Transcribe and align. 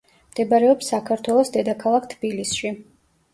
მდებარეობს 0.29 0.89
საქართველოს 0.93 1.53
დედაქალაქ 1.59 2.09
თბილისში. 2.15 2.73